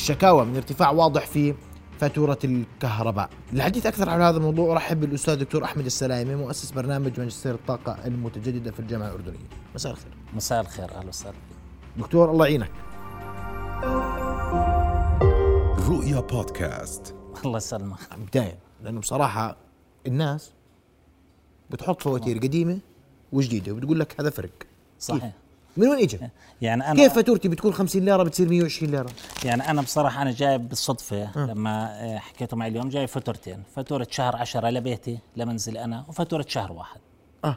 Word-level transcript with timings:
الشكاوى 0.00 0.44
من 0.44 0.56
ارتفاع 0.56 0.90
واضح 0.90 1.26
في 1.26 1.54
فاتورة 1.98 2.38
الكهرباء. 2.44 3.30
للحديث 3.52 3.86
أكثر 3.86 4.08
عن 4.08 4.20
هذا 4.20 4.36
الموضوع 4.36 4.72
أرحب 4.72 5.00
بالأستاذ 5.00 5.36
دكتور 5.36 5.64
أحمد 5.64 5.86
السلايمي 5.86 6.34
مؤسس 6.34 6.70
برنامج 6.70 7.20
ماجستير 7.20 7.54
الطاقة 7.54 8.06
المتجددة 8.06 8.70
في 8.70 8.80
الجامعة 8.80 9.08
الأردنية. 9.08 9.48
مساء 9.74 9.92
الخير. 9.92 10.12
مساء 10.34 10.60
الخير 10.60 10.90
أهلا 10.94 11.08
وسهلا. 11.08 11.36
دكتور 11.96 12.30
الله 12.30 12.46
يعينك. 12.46 12.70
رؤيا 15.88 16.20
بودكاست. 16.20 17.14
الله 17.44 17.56
يسلمك. 17.56 17.98
بداية 18.28 18.58
لأنه 18.82 19.00
بصراحة 19.00 19.56
الناس 20.06 20.52
بتحط 21.70 22.02
فواتير 22.02 22.38
قديمة 22.38 22.78
وجديدة 23.32 23.72
وبتقول 23.72 24.00
لك 24.00 24.20
هذا 24.20 24.30
فرق. 24.30 24.50
صحيح. 24.98 25.32
من 25.80 25.88
وين 25.88 25.98
اجى؟ 25.98 26.18
يعني 26.62 26.86
أنا 26.86 26.94
كيف 26.94 27.14
فاتورتي 27.14 27.48
بتكون 27.48 27.72
50 27.72 28.02
ليرة 28.04 28.22
بتصير 28.22 28.48
120 28.48 28.90
ليرة؟ 28.92 29.10
يعني 29.44 29.70
أنا 29.70 29.82
بصراحة 29.82 30.22
أنا 30.22 30.30
جايب 30.30 30.68
بالصدفه 30.68 31.22
أه. 31.22 31.46
لما 31.46 32.04
آه، 32.04 32.18
حكيته 32.18 32.56
معي 32.56 32.68
اليوم 32.68 32.88
جايب 32.88 33.08
فاتورتين. 33.08 33.62
فاتورة 33.76 34.06
شهر 34.10 34.36
10 34.36 34.70
لبيتي 34.70 35.18
لمنزلي 35.36 35.84
أنا 35.84 36.04
وفاتورة 36.08 36.44
شهر 36.48 36.72
واحد. 36.72 37.00
آه. 37.44 37.56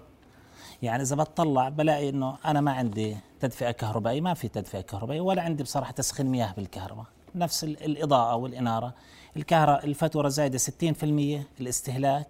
يعني 0.82 1.04
إذا 1.04 1.16
بتطلع 1.16 1.70
بلاقي 1.70 2.10
إنه 2.10 2.38
أنا 2.46 2.62
ما 2.62 2.72
عندي 2.72 3.18
تدفئة 3.40 3.72
كهربائية 3.72 4.22
ما 4.22 4.34
في 4.34 4.48
تدفئة 4.48 4.82
كهربائية 4.82 5.22
ولا 5.22 5.42
عندي 5.42 5.64
بصراحة 5.64 5.92
تسخين 5.92 6.26
مياه 6.26 6.54
بالكهرباء. 6.58 7.06
نفس 7.36 7.64
الإضاءة 7.64 8.36
والإنارة. 8.36 8.94
الكهرباء 9.38 9.86
الفاتورة 9.86 10.28
زايدة 10.30 10.58
60% 10.58 11.46
الاستهلاك. 11.62 12.28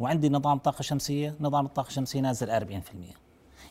وعندي 0.00 0.28
نظام 0.28 0.58
طاقة 0.58 0.82
شمسية 0.82 1.34
نظام 1.40 1.66
الطاقة 1.66 1.88
الشمسية 1.88 2.20
نازل 2.20 2.50
40% 2.50 3.25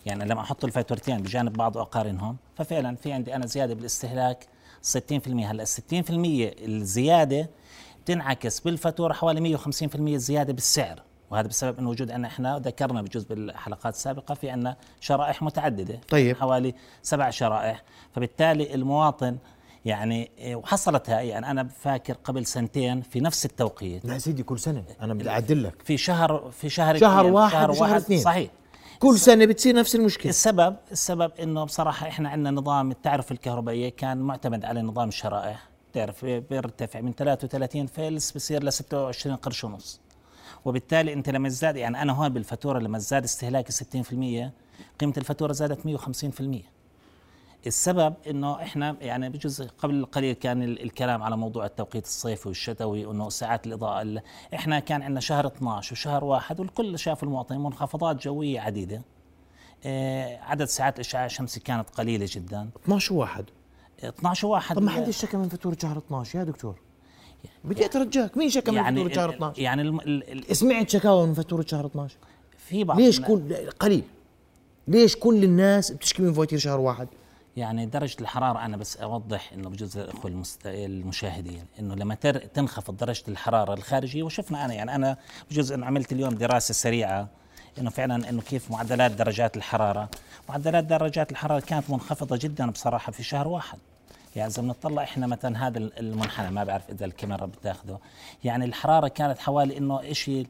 يعني 0.05 0.25
لما 0.25 0.41
أحط 0.41 0.65
الفاتورتين 0.65 1.17
بجانب 1.17 1.53
بعض 1.53 1.75
واقارنهم 1.75 2.37
ففعلا 2.55 2.95
في 2.95 3.13
عندي 3.13 3.35
أنا 3.35 3.45
زيادة 3.45 3.73
بالاستهلاك 3.73 4.47
60% 4.83 5.27
هلأ 5.27 5.65
60% 5.65 5.79
الزيادة 5.91 7.49
تنعكس 8.05 8.59
بالفاتورة 8.59 9.13
حوالي 9.13 9.57
150% 9.57 9.61
زيادة 10.15 10.53
بالسعر. 10.53 11.01
وهذا 11.31 11.47
بسبب 11.47 11.79
إنه 11.79 11.89
وجود 11.89 12.11
عندنا 12.11 12.27
إحنا 12.27 12.59
ذكرنا 12.59 13.01
بجزء 13.01 13.27
بالحلقات 13.29 13.93
السابقة 13.93 14.35
في 14.35 14.49
عندنا 14.49 14.77
شرائح 14.99 15.41
متعددة 15.41 15.99
طيب. 16.09 16.37
حوالي 16.37 16.75
سبع 17.01 17.29
شرائح. 17.29 17.83
فبالتالي 18.15 18.73
المواطن 18.75 19.37
يعني 19.85 20.31
وحصلتها 20.45 21.21
يعني 21.21 21.51
أنا 21.51 21.63
فاكر 21.63 22.13
قبل 22.13 22.45
سنتين 22.45 23.01
في 23.01 23.19
نفس 23.19 23.45
التوقيت. 23.45 24.05
لا 24.05 24.17
سيدي 24.17 24.43
كل 24.43 24.59
سنة. 24.59 24.83
أنا 25.01 25.13
بدي 25.13 25.29
أعدل 25.29 25.63
لك. 25.63 25.81
في 25.81 25.97
شهر 25.97 26.51
في 26.51 26.69
شهر 26.69 26.97
شهر 26.97 27.25
واحد 27.25 27.51
شهر 27.51 27.71
واحد 27.71 27.95
اثنين. 27.95 28.19
صحيح. 28.19 28.51
كل 28.99 29.19
سنة 29.19 29.45
بتصير 29.45 29.75
نفس 29.75 29.95
المشكلة. 29.95 30.29
السبب 30.29 30.75
السبب 30.91 31.31
إنه 31.41 31.63
بصراحة 31.63 32.07
إحنا 32.07 32.29
عندنا 32.29 32.51
نظام 32.51 32.91
التعرف 32.91 33.31
الكهربائيه 33.31 33.89
كان 33.89 34.17
معتمد 34.17 34.65
على 34.65 34.81
نظام 34.81 35.07
الشرائح. 35.07 35.69
تعرف 35.93 36.25
بيرتفع 36.25 37.01
من 37.01 37.13
33 37.13 37.85
فلس 37.87 38.31
بصير 38.31 38.63
ل 38.63 38.73
26 38.73 39.35
قرش 39.35 39.63
ونص. 39.63 40.01
وبالتالي 40.65 41.13
أنت 41.13 41.29
لما 41.29 41.49
تزداد 41.49 41.75
يعني 41.75 42.01
أنا 42.01 42.13
هون 42.13 42.29
بالفاتورة 42.29 42.79
لما 42.79 42.99
زاد 42.99 43.23
استهلاكي 43.23 43.71
60% 43.71 44.51
قيمة 44.99 45.13
الفاتورة 45.17 45.51
زادت 45.53 45.79
150% 45.87 46.65
السبب 47.67 48.13
إنه 48.29 48.61
إحنا 48.61 48.95
يعني 49.01 49.29
بجوز 49.29 49.61
قبل 49.61 50.05
قليل 50.05 50.33
كان 50.33 50.63
الكلام 50.63 51.23
على 51.23 51.37
موضوع 51.37 51.65
التوقيت 51.65 52.05
الصيفي 52.05 52.47
والشتوي 52.47 53.11
انه 53.11 53.29
ساعات 53.29 53.67
الإضاءة 53.67 54.21
إحنا 54.53 54.79
كان 54.79 55.01
عندنا 55.01 55.19
شهر 55.19 55.47
12 55.47 55.93
وشهر 55.93 56.23
واحد 56.23 56.59
والكل 56.59 56.99
شاف 56.99 57.23
المواطنين 57.23 57.61
منخفضات 57.61 58.23
جوية 58.23 58.59
عديدة. 58.59 59.01
آه 59.85 60.39
عدد 60.41 60.65
ساعات 60.65 60.95
الاشعاع 60.95 61.25
الشمسي 61.25 61.59
كانت 61.59 61.89
قليلة 61.89 62.27
جدا. 62.29 62.69
12 62.83 63.13
واحد 63.13 63.45
12 64.03 64.47
واحد. 64.47 64.75
طب 64.75 64.81
ما 64.81 64.91
حدش 64.91 65.17
شكى 65.17 65.37
من 65.37 65.49
فاتوره 65.49 65.77
شهر 65.81 65.97
12 65.97 66.39
يا 66.39 66.43
دكتور؟ 66.43 66.75
بدي 67.63 67.85
أترجاك 67.85 68.37
مين 68.37 68.49
شكى 68.49 68.71
من 68.71 68.77
يعني 68.77 69.03
فاتوره 69.03 69.15
شهر 69.15 69.29
12 69.29 69.61
يعني 69.61 69.81
الم... 69.81 69.99
ال... 69.99 70.55
سمعت 70.55 70.89
شكاوى 70.89 71.27
من 71.27 71.33
فاتوره 71.33 71.65
شهر 71.67 71.85
12 71.85 72.15
في 72.57 72.83
بعض 72.83 72.99
ليش 72.99 73.21
كل 73.21 73.55
قليل. 73.79 74.03
ليش 74.87 75.15
كل 75.15 75.43
الناس 75.43 75.91
بتشكي 75.91 76.21
من 76.21 76.33
فواتير 76.33 76.59
شهر 76.59 76.79
واحد؟ 76.79 77.07
يعني 77.57 77.85
درجة 77.85 78.15
الحرارة 78.21 78.65
أنا 78.65 78.77
بس 78.77 78.97
أوضح 78.97 79.53
إنه 79.53 79.69
بجوز 79.69 79.97
الأخوة. 79.97 80.43
المشاهدين 80.65 81.65
إنه 81.79 81.95
لما 81.95 82.15
تر... 82.15 82.37
تنخفض 82.37 82.97
درجة 82.97 83.23
الحرارة 83.27 83.73
الخارجية 83.73 84.23
وشفنا 84.23 84.65
أنا 84.65 84.73
يعني 84.73 84.95
أنا 84.95 85.17
بجوز 85.51 85.71
إنه 85.71 85.85
عملت 85.85 86.11
اليوم 86.11 86.33
دراسة 86.33 86.73
سريعة 86.73 87.27
إنه 87.77 87.89
فعلا 87.89 88.29
إنه 88.29 88.41
كيف 88.41 88.71
معدلات 88.71 89.11
درجات 89.11 89.57
الحرارة 89.57 90.09
معدلات 90.49 90.83
درجات 90.83 91.31
الحرارة 91.31 91.59
كانت 91.59 91.89
منخفضة 91.89 92.37
جدا 92.41 92.71
بصراحة 92.71 93.11
في 93.11 93.23
شهر 93.23 93.47
واحد 93.47 93.77
يعني 94.35 94.51
اذا 94.51 94.61
بنطلع 94.61 95.03
إحنا 95.03 95.27
مثلا 95.27 95.67
هذا 95.67 95.77
المنحنى 95.77 96.51
ما 96.51 96.63
بعرف 96.63 96.89
إذا 96.89 97.05
الكاميرا 97.05 97.45
بتاخذه 97.45 97.99
يعني 98.43 98.65
الحرارة 98.65 99.07
كانت 99.07 99.39
حوالي 99.39 99.77
إنه 99.77 100.13
شيء 100.13 100.47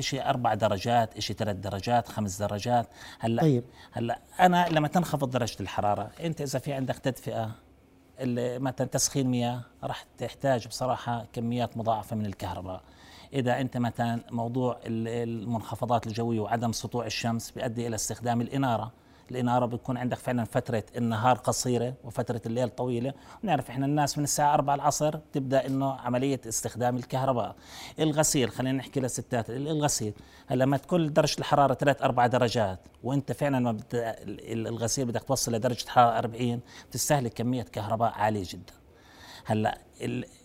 شيء 0.00 0.28
أربع 0.28 0.54
درجات 0.54 1.20
شيء 1.20 1.36
ثلاث 1.36 1.56
درجات 1.56 2.08
خمس 2.08 2.38
درجات. 2.38 2.88
هلأ 3.18 3.42
طيب. 3.42 3.64
هلأ 3.92 4.18
أنا 4.40 4.68
لما 4.68 4.88
تنخفض 4.88 5.30
درجة 5.30 5.56
الحرارة 5.60 6.10
أنت 6.20 6.40
إذا 6.40 6.58
في 6.58 6.72
عندك 6.72 6.98
تدفئة 6.98 7.50
مثلا 8.58 8.86
تسخين 8.86 9.26
مياه 9.26 9.60
راح 9.84 10.04
تحتاج 10.18 10.68
بصراحة 10.68 11.26
كميات 11.32 11.76
مضاعفة 11.76 12.16
من 12.16 12.26
الكهرباء. 12.26 12.82
إذا 13.32 13.60
أنت 13.60 13.76
مثلا 13.76 14.20
موضوع 14.30 14.78
المنخفضات 14.86 16.06
الجوية 16.06 16.40
وعدم 16.40 16.72
سطوع 16.72 17.06
الشمس 17.06 17.50
بيؤدي 17.50 17.86
إلى 17.86 17.94
استخدام 17.94 18.40
الإنارة. 18.40 18.92
الإنارة 19.30 19.66
بيكون 19.66 19.96
عندك 19.96 20.18
فعلا 20.18 20.44
فترة 20.44 20.84
النهار 20.96 21.36
قصيرة 21.36 21.94
وفترة 22.04 22.40
الليل 22.46 22.68
طويلة. 22.68 23.14
ونعرف 23.44 23.70
إحنا 23.70 23.86
الناس 23.86 24.18
من 24.18 24.24
الساعة 24.24 24.54
4 24.54 24.74
العصر 24.74 25.16
تبدأ 25.32 25.66
إنه 25.66 25.92
عملية 25.92 26.40
استخدام 26.48 26.96
الكهرباء. 26.96 27.56
الغسيل 28.00 28.50
خلينا 28.50 28.78
نحكي 28.78 29.00
للستات 29.00 29.50
الغسيل. 29.50 30.12
هلأ 30.46 30.64
لما 30.64 30.76
تكون 30.76 31.12
درجة 31.12 31.38
الحرارة 31.38 31.74
3 31.74 32.04
4 32.04 32.26
درجات 32.26 32.80
وأنت 33.02 33.32
فعلا 33.32 33.58
ما 33.58 33.78
الغسيل 34.52 35.04
بدك 35.04 35.22
توصل 35.22 35.52
لدرجة 35.54 35.88
حرارة 35.88 36.18
40 36.18 36.60
بتستهلك 36.90 37.32
كمية 37.32 37.62
كهرباء 37.62 38.12
عالية 38.12 38.44
جدا. 38.48 38.72
هلا 39.48 39.78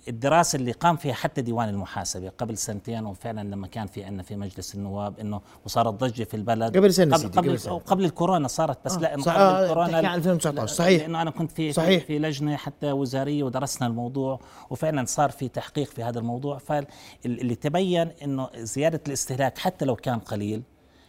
الدراسة 0.07 0.55
اللي 0.55 0.71
قام 0.71 0.95
فيها 0.95 1.13
حتى 1.13 1.41
ديوان 1.41 1.69
المحاسبة 1.69 2.29
قبل 2.29 2.57
سنتين 2.57 3.05
وفعلا 3.05 3.41
لما 3.41 3.67
كان 3.67 3.87
في 3.87 4.03
عندنا 4.03 4.23
في 4.23 4.35
مجلس 4.35 4.75
النواب 4.75 5.19
إنه 5.19 5.41
وصارت 5.65 5.93
ضجه 5.93 6.23
في 6.23 6.33
البلد. 6.33 6.77
قبل 6.77 6.93
سنة 6.93 7.17
قبل, 7.17 7.29
قبل, 7.29 7.57
قبل, 7.57 7.79
قبل 7.79 8.05
الكورونا 8.05 8.47
صارت 8.47 8.85
بس 8.85 8.95
آه. 8.95 8.99
لا 8.99 9.13
إنه 9.13 9.23
قبل 9.23 9.35
آه 9.35 9.63
الكورونا 9.63 10.15
2019 10.15 10.73
صحيح. 10.73 11.01
لأنه 11.01 11.21
أنا 11.21 11.31
كنت 11.31 11.51
في 11.51 11.73
صحيح. 11.73 12.05
في 12.05 12.19
لجنة 12.19 12.55
حتى 12.55 12.91
وزارية 12.91 13.43
ودرسنا 13.43 13.87
الموضوع 13.87 14.39
وفعلا 14.69 15.05
صار 15.05 15.31
في 15.31 15.47
تحقيق 15.47 15.87
في 15.87 16.03
هذا 16.03 16.19
الموضوع. 16.19 16.57
فاللي 16.57 17.55
تبين 17.55 18.11
إنه 18.23 18.49
زيادة 18.55 19.01
الاستهلاك 19.07 19.57
حتى 19.57 19.85
لو 19.85 19.95
كان 19.95 20.19
قليل 20.19 20.63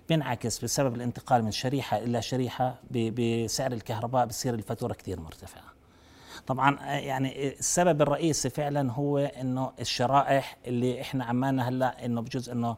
بينعكس 0.08 0.64
بسبب 0.64 0.94
الانتقال 0.94 1.44
من 1.44 1.50
شريحة 1.50 1.98
إلى 1.98 2.22
شريحة 2.22 2.74
بسعر 2.90 3.72
الكهرباء 3.72 4.26
بصير 4.26 4.54
الفاتورة 4.54 4.92
كثير 4.92 5.20
مرتفعة. 5.20 5.71
طبعا 6.46 6.78
آه، 6.80 6.98
يعني 6.98 7.48
السبب 7.48 8.02
الرئيسي 8.02 8.50
فعلا 8.50 8.92
هو 8.92 9.18
إنه 9.18 9.72
الشرائح 9.80 10.56
اللي 10.66 11.00
إحنا 11.00 11.24
عمالنا 11.24 11.68
هلأ 11.68 12.04
إنه 12.04 12.20
بجزء 12.20 12.52
إنه 12.52 12.76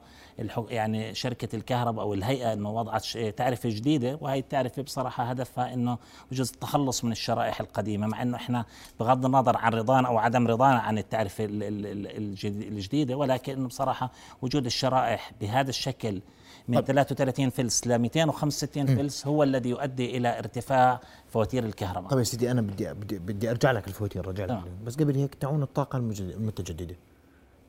يعني 0.68 1.14
شركة 1.14 1.56
الكهرباء 1.56 2.04
أو 2.04 2.14
الهيئة 2.14 2.52
إنه 2.52 2.70
وضعت 2.70 3.06
تعرفه 3.18 3.68
جديدة 3.68 4.18
وهي 4.20 4.38
التعرفه 4.38 4.82
بصراحة 4.82 5.24
هدفها 5.24 5.74
إنه 5.74 5.98
بجزء 6.30 6.54
التخلص 6.54 7.04
من 7.04 7.12
الشرائح 7.12 7.60
القديمة 7.60 8.06
مع 8.06 8.22
إنه 8.22 8.36
إحنا 8.36 8.64
بغض 9.00 9.24
النظر 9.24 9.56
عن 9.56 9.72
رضانا 9.72 10.08
أو 10.08 10.18
عدم 10.18 10.46
رضانا 10.46 10.78
عن 10.78 10.98
التعرفه 10.98 11.44
الجديدة 11.44 13.16
ولكن 13.16 13.66
بصراحة 13.66 14.10
وجود 14.42 14.66
الشرائح 14.66 15.32
بهذا 15.40 15.70
الشكل 15.70 16.20
من 16.68 16.80
33 16.80 17.50
فلس 17.50 17.86
ل 17.86 17.98
265 17.98 18.86
فلس 18.86 19.26
هو 19.26 19.42
الذي 19.42 19.68
يؤدي 19.68 20.16
إلى 20.16 20.38
ارتفاع 20.38 21.00
فواتير 21.28 21.64
الكهرباء. 21.64 22.10
طيب 22.10 22.18
يا 22.18 22.24
سيدي 22.24 22.50
أنا 22.50 22.60
بدي 22.60 22.94
بدي, 22.94 23.18
بدي 23.18 23.50
أرجع 23.50 23.72
لك 23.72 23.88
الفواتير 23.88 24.28
رجع 24.28 24.44
لك 24.44 24.62
بس 24.84 24.96
قبل 24.96 25.16
هيك 25.16 25.34
تعون 25.34 25.62
الطاقة 25.62 25.96
المتجددة. 25.96 26.96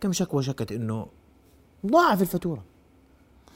كم 0.02 0.14
شكوى 0.14 0.44
شكت 0.44 0.72
إنه 0.72 1.08
ضاعف 1.86 2.22
الفاتورة؟ 2.22 2.64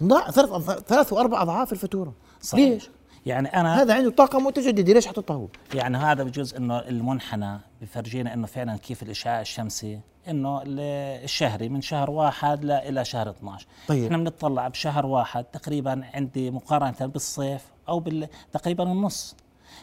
ضاع 0.03 0.31
ثلاث 0.31 0.79
ثلاث 0.87 1.13
وأربع 1.13 1.41
أضعاف 1.41 1.71
الفاتورة. 1.71 2.13
صحيح. 2.41 2.69
ليش؟ 2.69 2.89
يعني 3.25 3.47
أنا 3.47 3.81
هذا 3.81 3.93
عنده 3.93 4.09
طاقة 4.09 4.39
متجددة 4.39 4.93
ليش 4.93 5.07
حطتها 5.07 5.33
هو؟ 5.33 5.47
يعني 5.73 5.97
هذا 5.97 6.23
بجوز 6.23 6.55
إنه 6.55 6.79
المنحنى 6.79 7.59
بفرجينا 7.81 8.33
إنه 8.33 8.47
فعلا 8.47 8.77
كيف 8.77 9.03
الإشعاع 9.03 9.41
الشمسي 9.41 9.99
إنه 10.29 10.61
الشهري 10.65 11.69
من 11.69 11.81
شهر 11.81 12.11
واحد 12.11 12.65
إلى 12.65 13.05
شهر 13.05 13.29
12 13.29 13.67
طيب. 13.87 14.03
إحنا 14.03 14.17
بنطلع 14.17 14.67
بشهر 14.67 15.05
واحد 15.05 15.43
تقريبا 15.43 16.01
عندي 16.13 16.51
مقارنة 16.51 17.11
بالصيف 17.11 17.65
أو 17.89 17.99
بال... 17.99 18.27
تقريبا 18.53 18.83
النص. 18.83 19.35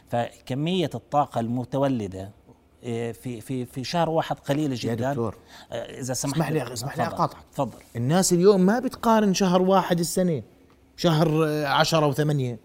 فكمية 0.09 0.91
الطاقة 0.95 1.41
المتولدة 1.41 2.31
إيه، 2.83 3.13
في 3.13 3.41
في 3.41 3.65
في 3.65 3.85
شهر 3.85 4.11
واحد 4.11 4.39
قليلة 4.39 4.77
جدا. 4.79 5.05
يا 5.05 5.11
دكتور. 5.11 5.37
آه، 5.73 6.01
إذا 6.01 6.15
سمحت 6.15 6.35
اسمح 6.35 6.51
لي 6.51 6.73
اسمح 6.73 6.99
لي 6.99 7.07
اقاطعك 7.07 7.43
تفضل 7.53 7.79
الناس 7.97 8.33
اليوم 8.33 8.61
ما 8.61 8.79
بتقارن 8.79 9.35
شهر 9.35 9.63
واحد 9.63 9.99
السنة 9.99 10.43
شهر 10.97 11.45
عشرة 11.67 12.07
وثمانية 12.07 12.59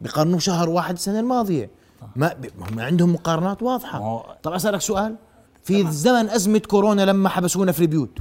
بيقارنوا 0.00 0.38
شهر 0.38 0.68
واحد 0.68 0.94
السنة 0.94 1.20
الماضية. 1.20 1.70
ما 2.16 2.36
هم 2.70 2.80
عندهم 2.80 3.12
مقارنات 3.12 3.62
واضحة. 3.62 4.22
طب 4.42 4.52
أسألك 4.52 4.80
سؤال. 4.80 5.16
في 5.64 5.90
زمن 5.90 6.30
أزمة 6.30 6.58
كورونا 6.58 7.02
لما 7.02 7.28
حبسونا 7.28 7.72
في 7.72 7.80
البيوت. 7.80 8.18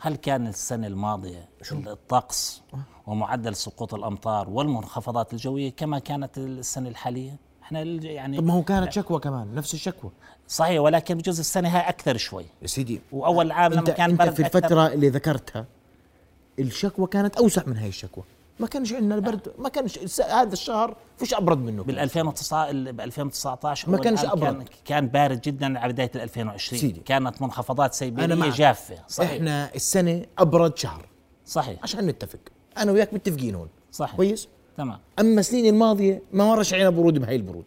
هل 0.00 0.16
كان 0.16 0.46
السنة 0.46 0.86
الماضية 0.86 1.48
الطقس 1.72 2.62
ومعدل 3.06 3.56
سقوط 3.56 3.94
الأمطار 3.94 4.50
والمنخفضات 4.50 5.32
الجوية 5.32 5.70
كما 5.70 5.98
كانت 5.98 6.38
السنة 6.38 6.88
الحالية؟ 6.88 7.36
إحنا 7.62 7.80
يعني 7.82 8.36
طب 8.38 8.44
ما 8.44 8.52
هو 8.52 8.62
كانت 8.62 8.92
شكوى 8.92 9.20
كمان 9.20 9.54
نفس 9.54 9.74
الشكوى. 9.74 10.10
صحيح 10.48 10.80
ولكن 10.80 11.14
بجوز 11.14 11.38
السنة 11.38 11.68
هاي 11.68 11.88
أكثر 11.88 12.16
شوي. 12.16 12.44
يا 12.62 12.66
سيدي 12.66 13.00
وأول 13.12 13.52
عام 13.52 13.72
انت 13.72 13.88
لما 13.88 13.96
كان 13.96 14.10
أنت 14.10 14.22
في 14.22 14.46
أكثر. 14.46 14.58
الفترة 14.58 14.86
اللي 14.86 15.08
ذكرتها 15.08 15.66
الشكوى 16.58 17.06
كانت 17.06 17.36
أوسع 17.36 17.62
من 17.66 17.76
هاي 17.76 17.88
الشكوى. 17.88 18.24
ما 18.60 18.66
كانش 18.66 18.92
عندنا 18.92 19.14
البرد 19.14 19.52
ما 19.58 19.68
كانش 19.68 20.20
هذا 20.20 20.52
الشهر 20.52 20.96
فيش 21.18 21.34
أبرد 21.34 21.58
منه 21.58 21.84
بال 21.84 21.98
2009 21.98 22.72
ب 22.72 23.00
2019 23.00 23.90
ما 23.90 23.98
كانش 23.98 24.24
عام 24.24 24.30
أبرد. 24.30 24.54
كان, 24.54 24.64
كان 24.84 25.08
بارد 25.08 25.40
جدا 25.40 25.78
على 25.78 25.92
بداية 25.92 26.10
ال 26.14 26.20
2020 26.20 26.80
سيدي. 26.80 27.00
كانت 27.00 27.42
منخفضات 27.42 27.94
سيبيرية 27.94 28.34
معك. 28.34 28.52
جافة. 28.52 28.96
صحيح. 29.08 29.30
إحنا 29.30 29.74
السنة 29.74 30.24
أبرد 30.38 30.78
شهر. 30.78 31.06
صحيح. 31.46 31.82
عشان 31.82 32.06
نتفق. 32.06 32.38
أنا 32.78 32.92
وياك 32.92 33.14
متفقين 33.14 33.54
هون. 33.54 33.68
صحيح. 33.92 34.16
كويس؟ 34.16 34.48
تمام. 34.76 34.98
أما 35.20 35.40
السنين 35.40 35.66
الماضية 35.66 36.22
ما 36.32 36.44
مرش 36.44 36.74
علينا 36.74 36.90
برود 36.90 37.18
بهي 37.18 37.36
البرود. 37.36 37.64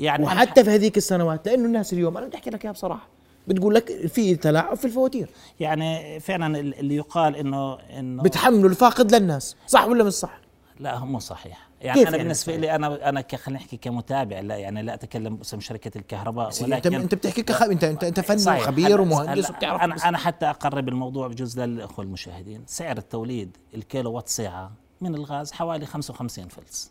يعني 0.00 0.24
وحتى 0.24 0.64
في 0.64 0.70
هذيك 0.70 0.96
السنوات 0.96 1.48
لأنه 1.48 1.64
الناس 1.64 1.92
اليوم 1.92 2.16
أنا 2.16 2.26
بدي 2.26 2.36
أحكي 2.36 2.50
لك 2.50 2.64
إياها 2.64 2.72
بصراحة. 2.72 3.08
بتقول 3.48 3.74
لك 3.74 4.06
في 4.06 4.36
تلاعب 4.36 4.76
في 4.76 4.84
الفواتير. 4.84 5.30
يعني 5.60 6.20
فعلا 6.20 6.60
اللي 6.60 6.96
يقال 6.96 7.36
انه 7.36 7.74
إنه 7.74 8.22
بتحملوا 8.22 8.70
الفاقد 8.70 9.14
للناس 9.14 9.56
صح 9.66 9.84
ولا 9.84 10.04
مش 10.04 10.12
صح؟ 10.12 10.40
لا 10.80 10.96
هو 10.96 11.06
مو 11.06 11.18
صحيح. 11.18 11.68
يعني 11.80 11.98
كيف 11.98 12.08
أنا 12.08 12.16
يعني 12.16 12.24
بالنسبة؟ 12.24 12.56
لي 12.56 12.74
أنا 12.74 13.08
أنا 13.08 13.24
خلينا 13.34 13.60
نحكي 13.60 13.76
كمتابع 13.76 14.40
لا 14.40 14.56
يعني 14.56 14.82
لا 14.82 14.94
أتكلم 14.94 15.36
باسم 15.36 15.60
شركة 15.60 15.98
الكهرباء 15.98 16.50
ولكن 16.62 16.94
أنت 16.94 17.14
بتحكي 17.14 17.42
كخ... 17.42 17.62
انت 17.62 17.84
انت 17.84 18.04
أنت 18.04 18.20
فني. 18.20 18.58
وخبير 18.58 19.00
ومهندس 19.00 19.50
وبتعرف 19.50 19.82
أنا 19.82 19.94
أنا 20.08 20.18
حتى 20.18 20.46
أقرب 20.46 20.88
الموضوع 20.88 21.28
بجوز 21.28 21.60
للإخوة 21.60 22.04
المشاهدين. 22.04 22.62
سعر 22.66 22.98
التوليد 22.98 23.56
الكيلو 23.74 24.12
وات 24.12 24.28
ساعة 24.28 24.72
من 25.00 25.14
الغاز 25.14 25.52
حوالي 25.52 25.86
55 25.86 26.48
فلس. 26.48 26.90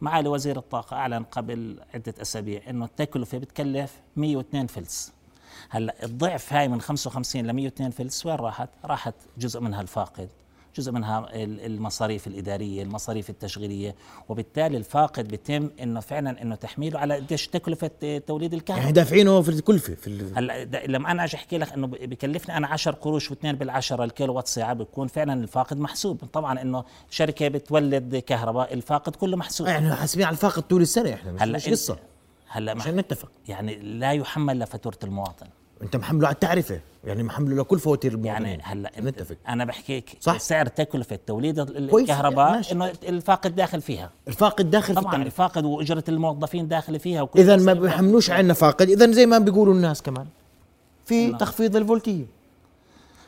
معالي 0.00 0.28
وزير 0.28 0.56
الطاقة 0.58 0.96
أعلن 0.96 1.22
قبل 1.22 1.80
عدة 1.94 2.14
أسابيع 2.22 2.62
إنه 2.70 2.84
التكلفة 2.84 3.38
بتكلف 3.38 3.92
102 4.16 4.66
فلس. 4.66 5.12
هلا 5.68 5.94
الضعف 6.04 6.52
هاي 6.52 6.68
من 6.68 6.80
55 6.80 7.46
ل 7.46 7.52
102 7.52 7.90
فلس 7.90 8.26
وين 8.26 8.36
راحت؟ 8.36 8.68
راحت 8.84 9.14
جزء 9.38 9.60
منها 9.60 9.80
الفاقد 9.80 10.28
جزء 10.76 10.92
منها 10.92 11.18
ال- 11.34 11.66
المصاريف 11.66 12.26
الإدارية، 12.26 12.82
المصاريف 12.82 13.30
التشغيلية، 13.30 13.94
وبالتالي 14.28 14.76
الفاقد 14.76 15.28
بيتم 15.28 15.70
إنه 15.82 16.00
فعلا 16.00 16.42
إنه 16.42 16.54
تحميله 16.54 16.98
على 16.98 17.14
قديش 17.14 17.48
تكلفة 17.48 17.90
آه، 18.04 18.18
توليد 18.18 18.54
الكهرباء. 18.54 18.82
يعني 18.82 18.92
دافعينه 18.92 19.42
في 19.42 19.48
الكلفه 19.48 19.94
في 19.94 20.06
ال... 20.06 20.32
هلا 20.38 20.64
لما 20.86 21.10
أنا 21.10 21.24
أجي 21.24 21.36
أحكي 21.36 21.58
لك 21.58 21.72
إنه 21.72 21.86
ب- 21.86 21.90
بكلفني 22.10 22.56
أنا 22.56 22.66
10 22.66 22.92
قروش 22.92 23.30
واثنين 23.30 23.56
بالعشرة 23.56 24.04
الكيلو 24.04 24.34
وات 24.34 24.48
ساعة 24.48 24.72
بكون 24.74 25.06
فعلا 25.08 25.32
الفاقد 25.42 25.78
محسوب. 25.78 26.24
طبعا 26.32 26.62
إنه 26.62 26.84
شركة 27.10 27.48
بتولد 27.48 28.16
كهرباء 28.16 28.74
الفاقد 28.74 29.16
كله 29.16 29.36
محسوب. 29.36 29.66
إحنا 29.66 29.94
حاسبين 29.94 30.26
على 30.26 30.34
الفاقد 30.34 30.62
طول 30.62 30.82
السنة 30.82 31.14
إحنا 31.14 31.32
مش, 31.32 31.42
هلا 31.42 31.56
مش 31.56 31.68
قصة. 31.68 31.98
هلا 32.52 32.72
عشان 32.72 32.96
نتفق. 32.96 33.28
يعني 33.48 33.76
لا 33.76 34.12
يحمل 34.12 34.58
لفاتورة 34.58 34.98
المواطن. 35.04 35.46
انت 35.82 35.96
محمله 35.96 36.26
على 36.26 36.34
التعرفة. 36.34 36.80
يعني 37.04 37.22
محمله 37.22 37.62
لكل 37.62 37.78
فواتير 37.78 38.12
المواطنين. 38.12 38.46
يعني 38.46 38.62
هلا 38.62 38.92
نتفق. 39.00 39.36
أنا 39.48 39.64
بحكيك 39.64 40.16
صح. 40.20 40.38
سعر 40.38 40.66
تكلفه 40.66 41.18
توليد 41.26 41.58
الكهرباء. 41.58 42.72
إنه 42.72 42.92
الفاقد 43.08 43.56
داخل 43.56 43.80
فيها. 43.80 44.10
الفاقد 44.28 44.70
داخل 44.70 44.94
في 44.94 45.00
طبعا 45.00 45.04
التعرفه 45.04 45.26
الفاقد 45.26 45.64
وأجرة 45.64 46.04
الموظفين 46.08 46.68
داخله 46.68 46.98
فيها 46.98 47.22
وكل 47.22 47.40
اذا 47.40 47.56
ما. 47.56 47.72
بيحملوش 47.72 48.30
عنا 48.30 48.54
فاقد. 48.54 48.90
اذا 48.90 49.10
زي 49.12 49.26
ما 49.26 49.38
بيقولوا 49.38 49.74
الناس 49.74 50.02
كمان. 50.02 50.26
في 51.04 51.26
نعم. 51.26 51.38
تخفيض 51.38 51.76
الفولتية. 51.76 52.26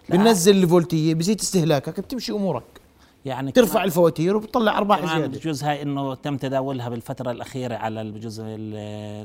بنزل 0.08 0.62
الفولتية 0.62 1.14
بزيد 1.14 1.40
استهلاكك 1.40 2.00
بتمشي 2.00 2.32
أمورك. 2.32 2.81
يعني 3.24 3.52
ترفع 3.52 3.84
الفواتير 3.84 4.36
وبتطلع 4.36 4.78
أرباح 4.78 4.98
زيادة. 5.18 5.26
بجوز 5.38 5.64
هاي 5.64 5.82
إنه 5.82 6.14
تم 6.14 6.36
تداولها 6.36 6.88
بالفترة 6.88 7.30
الأخيرة 7.30 7.76
على 7.76 8.10
بجوز 8.10 8.40
ال- 8.40 8.46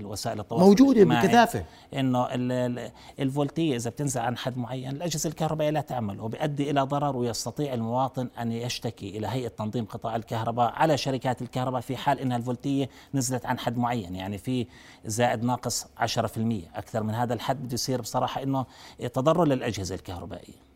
الوسائل 0.01 0.39
التواصل 0.39 0.63
الاجتماعي. 0.97 1.27
بكثافة. 1.27 1.63
إنه 1.93 2.25
ال- 2.25 2.51
ال- 2.51 2.91
الفولتية 3.19 3.75
إذا 3.75 3.89
بتنزل 3.89 4.21
عن 4.21 4.37
حد 4.37 4.57
معين 4.57 4.89
الأجهزة 4.89 5.29
الكهربائية 5.29 5.69
لا 5.69 5.81
تعمل 5.81 6.19
وبيؤدي 6.21 6.71
إلى 6.71 6.81
ضرر 6.81 7.17
ويستطيع 7.17 7.73
المواطن 7.73 8.27
أن 8.39 8.51
يشتكي 8.51 9.17
إلى 9.17 9.27
هيئة 9.27 9.47
تنظيم 9.47 9.85
قطاع 9.85 10.15
الكهرباء 10.15 10.71
على 10.75 10.97
شركات 10.97 11.41
الكهرباء 11.41 11.81
في 11.81 11.97
حال 11.97 12.19
إنها 12.19 12.37
الفولتية 12.37 12.89
نزلت 13.13 13.45
عن 13.45 13.59
حد 13.59 13.77
معين 13.77 14.15
يعني 14.15 14.37
في 14.37 14.67
زائد 15.05 15.43
ناقص 15.43 15.85
10% 15.97 16.69
أكثر 16.75 17.03
من 17.03 17.13
هذا 17.13 17.33
الحد 17.33 17.63
بده 17.63 17.73
يصير 17.73 18.01
بصراحة 18.01 18.43
إنه 18.43 18.65
تضرر 19.13 19.45
للأجهزة 19.45 19.95
الكهربائية. 19.95 20.66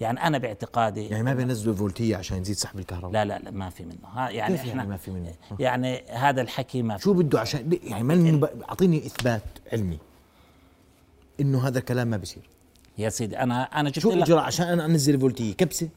يعني 0.00 0.26
أنا 0.26 0.38
باعتقادي 0.38 1.06
يعني 1.06 1.22
ما 1.22 1.34
بينزلوا 1.34 1.72
الفولتية 1.72 2.16
عشان 2.16 2.40
يزيد 2.40 2.56
سحب 2.56 2.78
الكهرباء؟ 2.78 3.12
لا 3.12 3.24
لا 3.24 3.38
لا 3.38 3.50
ما 3.50 3.70
في 3.70 3.84
منه. 3.84 4.08
ها 4.14 4.30
يعني 4.30 4.56
كيف 4.56 4.60
إحنا 4.60 4.74
يعني 4.74 4.88
ما 4.88 4.96
في 4.96 5.10
منه؟ 5.10 5.34
يعني 5.58 6.02
هذا 6.08 6.40
الحكي 6.40 6.82
ما 6.82 6.96
في 6.96 7.02
شو 7.02 7.12
بده 7.12 7.40
عشان 7.40 7.78
يعني 7.82 8.04
من 8.04 8.48
أعطيني 8.68 9.06
إثبات 9.06 9.42
علمي 9.72 9.98
إنه 11.40 11.68
هذا 11.68 11.78
الكلام 11.78 12.08
ما 12.08 12.16
بصير 12.16 12.42
يا 12.98 13.08
سيدي 13.08 13.38
أنا 13.38 13.62
أنا 13.62 13.90
جبت 13.90 13.98
شو 13.98 14.10
لك 14.10 14.16
الاجراء 14.16 14.44
عشان 14.44 14.66
أنا 14.66 14.84
أنزل 14.84 15.14
الفولتية. 15.14 15.54
كبسة؟ 15.54 15.88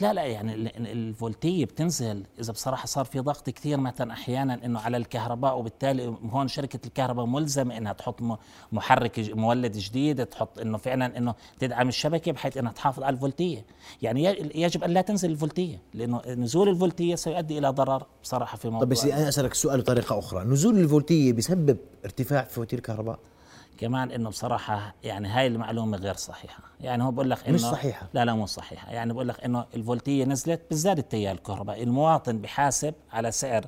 لا 0.00 0.12
لا 0.12 0.24
يعني 0.24 0.54
ال- 0.54 0.76
ال- 0.76 0.86
الفولتية 0.86 1.64
بتنزل 1.64 2.24
إذا 2.40 2.52
بصراحة 2.52 2.86
صار 2.86 3.04
في 3.04 3.20
ضغط 3.20 3.50
كثير 3.50 3.80
مثلا 3.80 4.12
أحيانا 4.12 4.54
إنه 4.64 4.80
على 4.80 4.96
الكهرباء 4.96 5.58
وبالتالي 5.58 6.14
هون 6.30 6.48
شركة 6.48 6.86
الكهرباء 6.86 7.26
ملزمة 7.26 7.76
إنها 7.76 7.92
تحط 7.92 8.20
محرك 8.72 9.30
مولد 9.34 9.72
جديد 9.76 10.26
تحط 10.26 10.58
إنه 10.58 10.78
فعلا 10.78 11.18
إنه 11.18 11.34
تدعم 11.58 11.88
الشبكة 11.88 12.32
بحيث 12.32 12.56
إنها 12.56 12.72
تحافظ 12.72 13.02
على 13.02 13.14
الفولتية. 13.14 13.64
يعني 14.02 14.24
يجب 14.54 14.84
أن 14.84 14.90
لا 14.90 15.00
تنزل 15.00 15.30
الفولتية 15.30 15.78
لأنه 15.94 16.22
نزول 16.26 16.68
الفولتية 16.68 17.14
سيؤدي 17.14 17.58
إلى 17.58 17.68
ضرر 17.68 18.06
بصراحة 18.22 18.56
في 18.56 18.68
موضوع 18.68 18.80
طب 18.84 18.88
بس 18.88 19.04
أنا 19.04 19.28
أسألك 19.28 19.54
سؤال 19.54 19.80
بطريقة 19.80 20.18
أخرى. 20.18 20.44
نزول 20.44 20.78
الفولتية 20.78 21.32
بسبب 21.32 21.76
ارتفاع 22.04 22.42
في 22.44 22.54
فواتير 22.54 22.78
الكهرباء؟ 22.78 23.18
كمان 23.78 24.10
إنه 24.10 24.28
بصراحة 24.30 24.94
يعني 25.04 25.28
هاي 25.28 25.46
المعلومة 25.46 25.98
غير 25.98 26.14
صحيحة. 26.14 26.62
يعني 26.80 27.02
هو 27.02 27.10
بقول 27.10 27.30
لك 27.30 27.38
إنه 27.46 27.54
مش 27.54 27.60
صحيحة. 27.60 28.08
لا 28.14 28.24
لا 28.24 28.34
مو 28.34 28.46
صحيحة. 28.46 28.90
يعني 28.92 29.12
بقول 29.12 29.28
لك 29.28 29.44
إنه 29.44 29.66
الفولتية 29.74 30.24
نزلت 30.24 30.60
بزداد 30.70 30.98
التيار 30.98 31.34
الكهربائي. 31.34 31.82
المواطن 31.82 32.38
بحاسب 32.38 32.94
على 33.12 33.30
سعر 33.32 33.66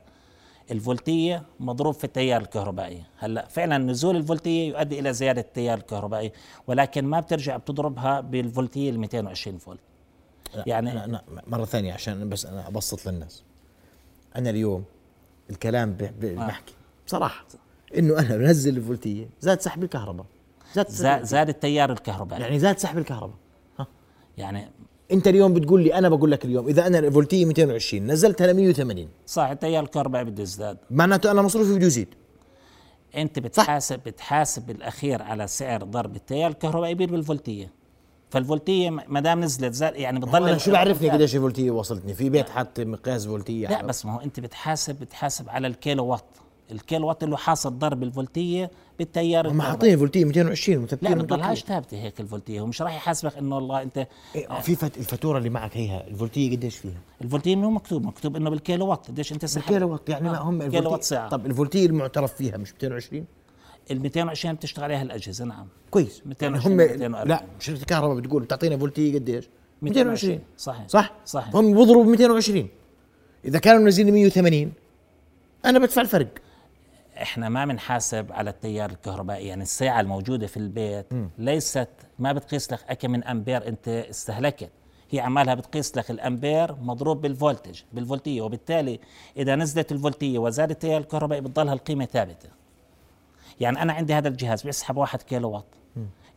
الفولتية 0.70 1.42
مضروب 1.60 1.94
في 1.94 2.04
التيار 2.04 2.40
الكهربائي. 2.40 3.02
هلأ 3.18 3.46
فعلا 3.48 3.78
نزول 3.78 4.16
الفولتية 4.16 4.68
يؤدي 4.68 5.00
إلى 5.00 5.12
زيادة 5.12 5.40
التيار 5.40 5.78
الكهربائي 5.78 6.32
ولكن 6.66 7.04
ما 7.04 7.20
بترجع 7.20 7.56
بتضربها 7.56 8.20
بالفولتية 8.20 8.90
ال 8.90 9.00
220 9.00 9.58
فولت. 9.58 9.80
يعني 10.66 10.92
أنا, 10.92 11.04
أنا 11.04 11.22
مرة 11.46 11.64
ثانية 11.64 11.92
عشان 11.92 12.28
بس 12.28 12.46
أنا 12.46 12.68
أبسط 12.68 13.06
للناس. 13.08 13.42
أنا 14.36 14.50
اليوم 14.50 14.84
الكلام 15.50 15.92
ب- 15.92 16.20
بحكي 16.36 16.74
بصراحة. 17.06 17.44
إنه 17.98 18.18
أنا 18.18 18.36
بنزل 18.36 18.76
الفولتية. 18.76 19.28
زاد 19.40 19.60
سحب 19.60 19.82
الكهرباء. 19.84 20.26
زاد 20.74 20.88
زا- 20.88 21.22
زاد 21.22 21.48
التيار 21.48 21.92
الكهربائي 21.92 22.42
يعني 22.42 22.58
زاد 22.58 22.78
سحب 22.78 22.98
الكهرباء. 22.98 23.36
ها. 23.78 23.86
يعني 24.38 24.68
أنت 25.12 25.28
اليوم 25.28 25.54
بتقول 25.54 25.82
لي 25.82 25.94
أنا 25.94 26.08
بقول 26.08 26.30
لك 26.30 26.44
اليوم 26.44 26.68
إذا 26.68 26.86
أنا 26.86 26.98
الفولتية 26.98 27.44
220 27.46 28.06
نزلتها 28.06 28.46
ل 28.46 28.54
180 28.56 29.08
صح 29.26 29.42
التيار 29.48 29.84
الكهربائي 29.84 30.24
بده 30.24 30.42
يزداد. 30.42 30.78
معناته 30.90 31.30
أنا 31.30 31.42
مصروفي 31.42 31.74
بده 31.74 31.86
يزيد. 31.86 32.08
أنت 33.16 33.38
بتحاسب 33.38 34.00
بتحاسب 34.06 34.66
بالاخير 34.66 35.22
على 35.22 35.46
سعر 35.46 35.84
ضرب 35.84 36.16
التيار 36.16 36.50
الكهربائي 36.50 36.94
بالفولتية. 36.94 37.70
فالفولتية 38.30 38.90
ما 38.90 39.20
دام 39.20 39.40
نزلت 39.40 39.74
زاد 39.74 39.96
يعني 39.96 40.20
بتضل 40.20 40.48
أنا 40.48 40.58
شو 40.58 40.72
بعرفني 40.72 41.10
قديش 41.10 41.34
الفولتية 41.36 41.70
وصلتني؟ 41.70 42.14
في 42.14 42.30
بيت 42.30 42.48
حط 42.48 42.80
مقياس 42.80 43.26
فولتية 43.26 43.68
لا 43.68 43.86
بس 43.86 44.06
ما 44.06 44.14
هو 44.14 44.20
أنت 44.20 44.40
بتحاسب 44.40 44.94
بتحاسب 45.00 45.48
على 45.48 45.66
الكيلو 45.66 46.06
وات 46.06 46.24
الكيلو 46.72 47.08
وات 47.08 47.22
اللي 47.22 47.38
حاصل 47.38 47.78
ضرب 47.78 48.02
الفولتية 48.02 48.70
بالتيار 48.98 49.48
هم. 49.48 49.62
حاطين 49.62 49.94
الفولتية 49.94 50.24
220 50.24 50.78
لا 50.78 50.84
مثبتين 50.84 51.14
بتضلهاش 51.14 51.64
ثابتة 51.64 52.02
هيك 52.02 52.20
الفولتية 52.20 52.60
هو 52.60 52.66
مش 52.66 52.82
راح 52.82 52.94
يحاسبك 52.96 53.38
إنه 53.38 53.54
والله 53.54 53.82
أنت 53.82 54.06
إيه، 54.34 54.60
في 54.60 54.76
فت... 54.76 54.98
الفاتورة 54.98 55.38
اللي 55.38 55.50
معك 55.50 55.76
هيها 55.76 56.06
الفولتية 56.08 56.56
قديش 56.56 56.76
فيها؟ 56.76 57.00
الفولتية 57.22 57.56
مو 57.56 57.70
مكتوب 57.70 58.06
مكتوب 58.06 58.36
إنه 58.36 58.50
بالكيلو 58.50 58.86
وات 58.86 59.08
قديش 59.08 59.32
أنت 59.32 59.44
سحبت. 59.44 59.68
الكيلو 59.68 59.92
وات 59.92 60.08
يعني 60.08 60.28
ما 60.28 60.38
آه، 60.38 60.42
هم 60.42 60.70
كيلو 60.70 60.92
وات 60.92 61.02
ساعة. 61.02 61.28
طب 61.28 61.46
الفولتية 61.46 61.86
المعترف 61.86 62.34
فيها 62.34 62.56
مش 62.56 62.72
220 62.72 63.24
ال 63.90 64.00
220 64.02 64.54
بتشتغل 64.54 64.84
عليها 64.84 65.02
الأجهزة 65.02 65.44
نعم. 65.44 65.66
كويس. 65.90 66.22
220 66.26 66.80
يعني 66.80 66.94
هم 66.94 66.98
240. 66.98 67.28
لا 67.28 67.44
شركه 67.58 67.80
الكهرباء 67.80 68.16
بتقول 68.16 68.42
بتعطينا 68.42 68.76
فولتية 68.76 69.14
قديش؟ 69.14 69.48
220 69.82 70.38
صحيح. 70.56 70.88
صح؟ 70.88 71.12
صحيح. 71.26 71.56
هم 71.56 71.74
بيضربوا 71.74 72.04
ب 72.04 72.08
220 72.08 72.68
إذا 73.44 73.58
كانوا 73.58 73.80
منزلين 73.80 74.14
180 74.14 74.72
أنا 75.64 75.78
بدفع 75.78 76.02
الفرق. 76.02 76.28
إحنا 77.22 77.48
ما 77.48 77.64
بنحاسب 77.64 78.32
على 78.32 78.50
التيار 78.50 78.90
الكهربائي 78.90 79.46
يعني 79.46 79.62
الساعة 79.62 80.00
الموجودة 80.00 80.46
في 80.46 80.56
البيت 80.56 81.06
ليست 81.38 81.88
ما 82.18 82.32
بتقيس 82.32 82.72
لك 82.72 82.98
كم 82.98 83.10
من 83.10 83.24
أمبير 83.24 83.68
أنت 83.68 83.88
استهلكت. 83.88 84.70
هي 85.10 85.20
عمالها 85.20 85.54
بتقيس 85.54 85.96
لك 85.96 86.10
الأمبير 86.10 86.74
مضروب 86.74 87.20
بالفولتج 87.20 87.80
بالفولتية 87.92 88.42
وبالتالي 88.42 89.00
إذا 89.36 89.56
نزلت 89.56 89.92
الفولتية 89.92 90.38
وزاد 90.38 90.70
التيار 90.70 91.00
الكهربائي 91.00 91.40
بتضلها 91.40 91.72
القيمة 91.72 92.04
ثابتة. 92.04 92.48
يعني 93.60 93.82
أنا 93.82 93.92
عندي 93.92 94.14
هذا 94.14 94.28
الجهاز 94.28 94.62
بيسحب 94.62 94.96
واحد 94.96 95.22
كيلو 95.22 95.50
وات 95.50 95.74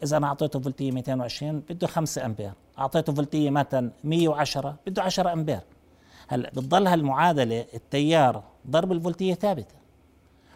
إذا 0.03 0.17
أنا 0.17 0.27
أعطيته 0.27 0.59
فولتية 0.59 0.91
220 0.91 1.59
بده 1.69 1.87
5 1.87 2.25
أمبير. 2.25 2.51
أعطيته 2.79 3.13
فولتية 3.13 3.49
مثلا 3.49 3.91
110 4.03 4.75
بده 4.87 5.03
10 5.03 5.33
أمبير. 5.33 5.59
هلا 6.27 6.49
بتضل 6.49 6.87
هالمعادله 6.87 7.65
التيار 7.73 8.43
ضرب 8.69 8.91
الفولتية 8.91 9.33
ثابتة. 9.33 9.82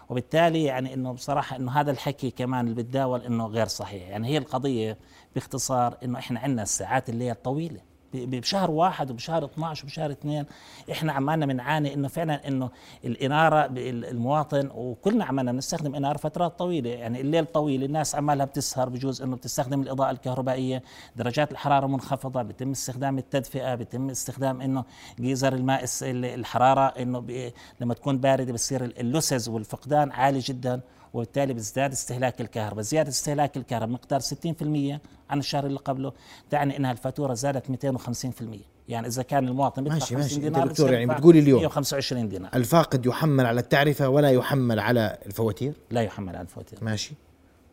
وبالتالي 0.09 0.63
يعني 0.63 0.93
إنه 0.93 1.11
بصراحة 1.11 1.55
إنه 1.55 1.71
هذا 1.71 1.91
الحكي 1.91 2.31
كمان 2.31 2.65
اللي 2.67 2.75
بتداول 2.75 3.21
إنه 3.21 3.45
غير 3.47 3.67
صحيح. 3.67 4.09
يعني 4.09 4.27
هي 4.27 4.37
القضية 4.37 4.97
باختصار 5.35 5.97
إنه 6.03 6.19
إحنا 6.19 6.39
عندنا 6.39 6.63
الساعات 6.63 7.09
الليل 7.09 7.35
طويله 7.35 7.79
بشهر 8.13 8.71
واحد 8.71 9.11
وبشهر 9.11 9.45
12 9.45 9.83
وبشهر 9.85 10.11
اثنين 10.11 10.45
إحنا 10.91 11.13
عمالنا 11.13 11.45
بنعاني 11.45 11.93
إنه 11.93 12.07
فعلا 12.07 12.47
إنه 12.47 12.69
الإنارة 13.05 13.69
المواطن 13.77 14.69
وكلنا 14.75 15.25
عمالنا 15.25 15.51
بنستخدم 15.51 15.95
إنارة 15.95 16.17
فترات 16.17 16.59
طويلة 16.59 16.89
يعني 16.89 17.21
الليل 17.21 17.45
طويل 17.45 17.83
الناس 17.83 18.15
عمالها 18.15 18.45
بتسهر 18.45 18.89
بجوز 18.89 19.21
إنه 19.21 19.35
بتستخدم 19.35 19.81
الإضاءة 19.81 20.11
الكهربائية 20.11 20.83
درجات 21.15 21.51
الحرارة 21.51 21.87
منخفضة 21.87 22.41
بيتم 22.41 22.71
استخدام 22.71 23.17
التدفئة 23.17 23.75
بيتم 23.75 24.09
استخدام 24.09 24.61
إنه 24.61 24.83
جيزر 25.19 25.53
الماء 25.53 25.85
الحرارة 26.03 26.81
إنه 26.87 27.51
لما 27.81 27.93
تكون 27.93 28.17
باردة 28.17 28.53
بصير 28.53 28.83
اللسز 28.85 29.49
والفقدان 29.49 30.11
عالي 30.11 30.39
جدا. 30.39 30.81
وبالتالي 31.13 31.53
بيزداد 31.53 31.91
استهلاك 31.91 32.41
الكهرباء. 32.41 32.83
زيادة 32.83 33.09
استهلاك 33.09 33.57
الكهرباء 33.57 33.89
مقدار 33.89 34.19
60% 34.19 34.99
عن 35.29 35.39
الشهر 35.39 35.65
اللي 35.65 35.79
قبله 35.79 36.13
تعني 36.49 36.77
انها 36.77 36.91
الفاتورة 36.91 37.33
زادت 37.33 37.69
250% 37.69 38.59
يعني 38.89 39.07
إذا 39.07 39.23
كان 39.23 39.47
المواطن 39.47 39.83
بيدفع 39.83 39.95
ماشي 39.99 40.15
50 40.15 40.21
ماشي. 40.21 40.39
دينار 40.39 40.67
دكتور 40.67 40.93
يعني 40.93 41.05
بتقولي 41.05 41.39
اليوم. 41.39 41.59
125 41.59 42.29
دينار. 42.29 42.51
الفاقد 42.53 43.05
يحمل 43.05 43.45
على 43.45 43.59
التعرفة 43.59 44.09
ولا 44.09 44.31
يحمل 44.31 44.79
على 44.79 45.17
الفواتير؟ 45.25 45.73
لا 45.91 46.01
يحمل 46.01 46.35
على 46.35 46.41
الفواتير. 46.41 46.79
ماشي. 46.81 47.13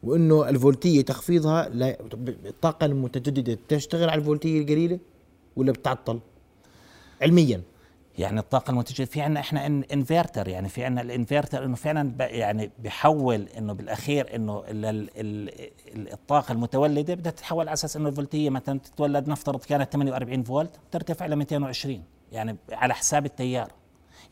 وإنه 0.03 0.49
الفولتية 0.49 1.03
تخفيضها 1.03 1.69
لا 1.69 1.97
الطاقة 2.47 2.87
المتجددة 2.87 3.59
تشتغل 3.69 4.09
على 4.09 4.19
الفولتية 4.19 4.61
القليلة 4.63 4.99
ولا 5.57 5.73
بتعطل؟ 5.73 6.21
علميا. 7.23 7.63
يعني 8.19 8.41
الطاقة 8.41 8.71
المتجدده 8.71 9.05
في 9.05 9.21
عندنا 9.21 9.41
إحنا 9.41 9.67
انفرتر 9.67 10.49
يعني 10.49 10.69
في 10.69 10.85
عندنا 10.85 11.03
الانفرتر 11.03 11.65
إنه 11.65 11.77
فعلا 11.77 12.15
يعني 12.21 12.71
بحول 12.85 13.49
إنه 13.59 13.73
بالأخير 13.73 14.37
إنه 14.37 14.63
الطاقة 16.13 16.53
المتولدة 16.53 17.15
بدها 17.15 17.33
تتحول 17.33 17.69
على 17.69 17.73
أساس 17.73 17.97
إنه 17.97 18.09
الفولتية 18.09 18.51
مثلا 18.51 18.79
تتولد 18.79 19.29
نفترض 19.29 19.61
كانت 19.61 19.93
48 19.93 20.43
فولت 20.43 20.71
ترتفع 20.91 21.27
ل 21.27 21.37
220 21.37 22.03
يعني 22.33 22.57
على 22.73 22.95
حساب 22.95 23.27
التيار. 23.27 23.73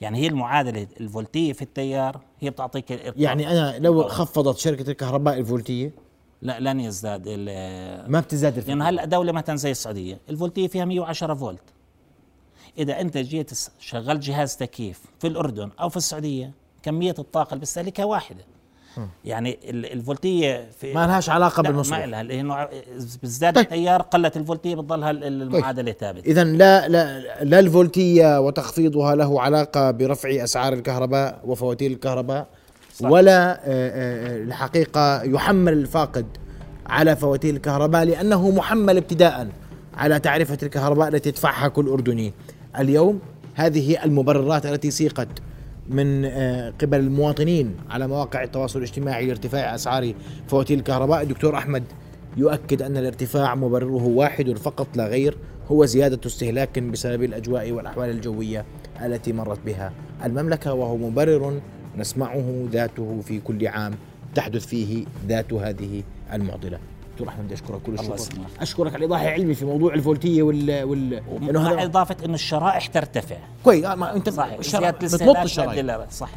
يعني 0.00 0.18
هي 0.18 0.26
المعادلة 0.26 0.86
الفولتية 1.00 1.52
في 1.52 1.62
التيار 1.62 2.20
هي 2.40 2.50
بتعطيك 2.50 3.12
يعني 3.16 3.50
أنا 3.50 3.78
لو 3.78 4.02
خفضت 4.08 4.58
شركة 4.58 4.90
الكهرباء 4.90 5.38
الفولتية؟ 5.38 5.92
لا 6.42 6.60
لن 6.60 6.80
يزداد 6.80 7.28
ما 8.08 8.20
بتزداد 8.20 8.58
لأنه 8.58 8.68
يعني 8.68 8.82
هلأ 8.82 9.04
دولة 9.04 9.32
مثلا 9.32 9.56
زي 9.56 9.70
السعودية 9.70 10.20
الفولتية 10.30 10.68
فيها 10.68 10.84
110 10.84 11.34
فولت. 11.34 11.71
إذا 12.78 13.00
أنت 13.00 13.18
جيت 13.18 13.50
شغلت 13.78 14.22
جهاز 14.22 14.56
تكييف 14.56 15.00
في 15.18 15.26
الأردن 15.26 15.70
أو 15.80 15.88
في 15.88 15.96
السعودية 15.96 16.50
كمية 16.82 17.14
الطاقة 17.18 17.48
اللي 17.48 17.60
بيستهلكها 17.60 18.04
واحدة 18.04 18.44
يعني 19.24 19.58
الفولتية 19.70 20.70
في 20.80 20.94
ما 20.94 21.06
لهاش 21.06 21.30
علاقة 21.30 21.62
بالمصروف. 21.62 22.00
ما 22.00 22.06
لها 22.06 22.22
لأنه 22.22 22.68
بيزداد 23.22 23.54
طيب. 23.54 23.64
التيار 23.64 24.02
قلت 24.02 24.36
الفولتية 24.36 24.74
بتضلها 24.74 25.10
المعادلة 25.10 25.92
ثابتة. 25.92 26.30
اذا 26.30 26.44
لا 26.44 26.88
لا 26.88 27.20
لا 27.44 27.58
الفولتية 27.58 28.40
وتخفيضها 28.40 29.14
له 29.14 29.40
علاقة 29.40 29.90
برفع 29.90 30.44
أسعار 30.44 30.72
الكهرباء 30.72 31.40
وفواتير 31.44 31.90
الكهرباء 31.90 32.46
صح. 32.94 33.10
ولا 33.10 33.52
آه، 33.52 33.56
آه، 33.56 33.60
آه، 33.64 34.42
الحقيقة 34.42 35.22
يحمل 35.22 35.72
الفاقد 35.72 36.26
على 36.86 37.16
فواتير 37.16 37.54
الكهرباء 37.54 38.04
لأنه 38.04 38.50
محمل 38.50 38.96
ابتداء 38.96 39.48
على 39.94 40.18
تعرفة 40.18 40.58
الكهرباء 40.62 41.08
التي 41.08 41.28
يدفعها 41.28 41.68
كل 41.68 41.88
أردني. 41.88 42.32
اليوم. 42.78 43.20
هذه 43.54 44.04
المبررات 44.04 44.66
التي 44.66 44.90
سيقت 44.90 45.28
من 45.88 46.24
آه، 46.24 46.72
قبل 46.80 46.98
المواطنين 46.98 47.74
على 47.90 48.08
مواقع 48.08 48.42
التواصل 48.42 48.78
الاجتماعي 48.78 49.26
لارتفاع 49.26 49.74
أسعار 49.74 50.14
فواتير 50.48 50.78
الكهرباء. 50.78 51.22
الدكتور 51.22 51.58
أحمد 51.58 51.84
يؤكد 52.36 52.82
أن 52.82 52.96
الارتفاع 52.96 53.54
مبرره 53.54 54.04
واحد 54.04 54.58
فقط 54.58 54.96
لا 54.96 55.06
غير 55.06 55.36
هو 55.70 55.84
زيادة 55.84 56.20
استهلاك 56.26 56.78
بسبب 56.78 57.22
الأجواء 57.22 57.72
والأحوال 57.72 58.10
الجوية 58.10 58.64
التي 59.04 59.32
مرت 59.32 59.58
بها 59.66 59.92
المملكة 60.24 60.74
وهو 60.74 60.96
مبرر 60.96 61.60
نسمعه 61.98 62.68
ذاته 62.70 63.20
في 63.20 63.40
كل 63.40 63.66
عام 63.66 63.94
تحدث 64.34 64.66
فيه 64.66 65.04
ذات 65.28 65.52
هذه 65.52 66.02
المعضلة. 66.32 66.78
دكتور 67.12 67.28
أحمد 67.28 67.44
بدي 67.44 67.54
أشكرك 67.54 67.82
كل 67.82 67.94
الشكر. 67.94 68.38
أشكرك 68.60 68.86
على 68.86 68.96
الإيضاح 68.96 69.20
العلمي 69.20 69.54
في 69.54 69.64
موضوع 69.64 69.94
الفولتية 69.94 70.42
وال 70.42 70.84
وال 70.84 71.22
مع 71.40 71.82
إضافة 71.82 72.16
إنه 72.24 72.34
الشرائح 72.34 72.86
ترتفع. 72.86 73.36
كويس 73.64 73.84
آه، 73.84 73.94
ما 73.94 74.16
أنت 74.16 74.28
صحيح 74.28 74.58
الشرائح 74.58 74.90
بتمط 74.90 75.36
الشرائح. 75.36 76.10
صح 76.10 76.30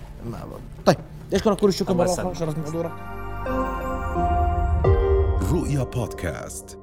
طيب 0.85 0.97
أشكرك 1.33 1.57
كل 1.57 1.67
الشكر 1.67 1.93
مرة 1.93 2.13
أخرى 2.13 2.35
شرفت 2.35 2.59
بحضورك. 2.59 2.91
رؤيا 5.51 5.83
بودكاست. 5.83 6.77